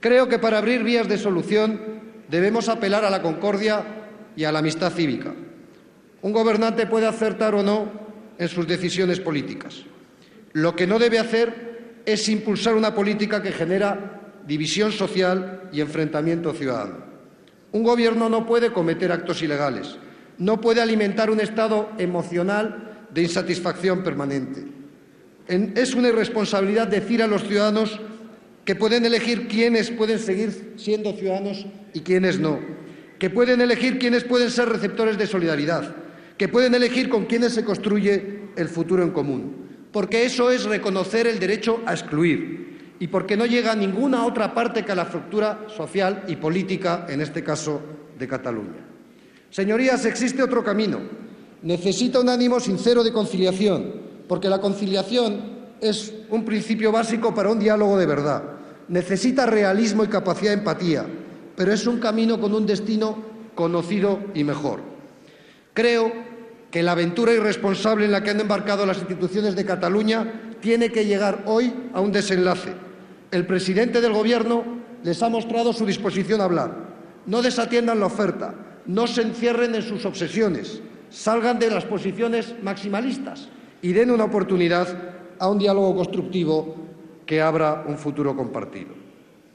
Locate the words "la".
3.10-3.22, 4.52-4.60, 44.94-45.06, 54.48-54.60, 66.82-66.92, 68.10-68.24, 78.00-78.06